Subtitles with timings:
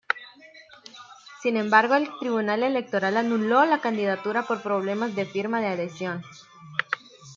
[1.43, 6.23] Sin embargo el Tribunal Electoral anuló la candidatura por problemas de firmas de adhesión.